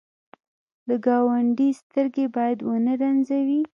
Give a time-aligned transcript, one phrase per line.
[0.87, 3.61] د ګاونډي سترګې باید ونه رنځوې